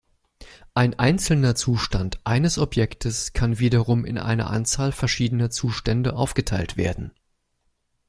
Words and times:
Ein 0.73 0.97
einzelner 0.97 1.53
Zustand 1.53 2.21
eines 2.23 2.57
Objektes 2.57 3.33
kann 3.33 3.59
wiederum 3.59 4.03
in 4.03 4.17
eine 4.17 4.47
Anzahl 4.47 4.91
verschiedener 4.91 5.51
Zustände 5.51 6.15
aufgeteilt 6.15 6.75
werden. 6.75 7.11